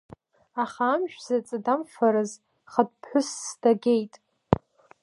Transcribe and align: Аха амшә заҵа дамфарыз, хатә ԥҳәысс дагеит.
Аха 0.63 0.83
амшә 0.93 1.19
заҵа 1.25 1.57
дамфарыз, 1.65 2.31
хатә 2.71 2.95
ԥҳәысс 3.01 3.47
дагеит. 3.61 4.13